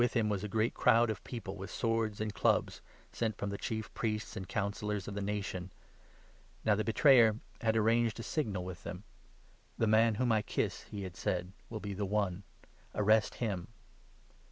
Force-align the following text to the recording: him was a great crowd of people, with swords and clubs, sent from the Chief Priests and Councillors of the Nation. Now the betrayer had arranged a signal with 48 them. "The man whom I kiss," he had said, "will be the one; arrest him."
him 0.15 0.29
was 0.29 0.43
a 0.43 0.47
great 0.47 0.73
crowd 0.73 1.11
of 1.11 1.23
people, 1.23 1.55
with 1.55 1.69
swords 1.69 2.19
and 2.19 2.33
clubs, 2.33 2.81
sent 3.11 3.37
from 3.37 3.51
the 3.51 3.57
Chief 3.59 3.93
Priests 3.93 4.35
and 4.35 4.49
Councillors 4.49 5.07
of 5.07 5.13
the 5.13 5.21
Nation. 5.21 5.69
Now 6.65 6.73
the 6.73 6.83
betrayer 6.83 7.35
had 7.61 7.77
arranged 7.77 8.19
a 8.19 8.23
signal 8.23 8.65
with 8.65 8.79
48 8.79 8.83
them. 8.93 9.03
"The 9.77 9.85
man 9.85 10.15
whom 10.15 10.31
I 10.31 10.41
kiss," 10.41 10.85
he 10.89 11.03
had 11.03 11.15
said, 11.15 11.51
"will 11.69 11.79
be 11.81 11.93
the 11.93 12.05
one; 12.07 12.41
arrest 12.95 13.35
him." 13.35 13.67